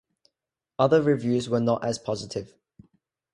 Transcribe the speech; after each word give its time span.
Other 0.79 0.99
reviews 0.99 1.47
were 1.47 1.59
not 1.59 1.85
as 1.85 1.99
positive. 1.99 2.55